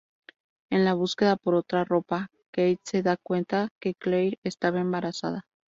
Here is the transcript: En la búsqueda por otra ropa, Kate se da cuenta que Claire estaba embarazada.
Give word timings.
En 0.71 0.83
la 0.83 0.95
búsqueda 0.95 1.35
por 1.35 1.53
otra 1.53 1.83
ropa, 1.85 2.29
Kate 2.51 2.79
se 2.83 3.03
da 3.03 3.17
cuenta 3.17 3.69
que 3.79 3.93
Claire 3.93 4.39
estaba 4.43 4.79
embarazada. 4.81 5.43